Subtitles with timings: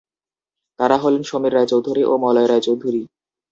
[0.79, 3.01] তারা হলেন সমীর রায়চৌধুরী ও মলয় রায়চৌধুরী।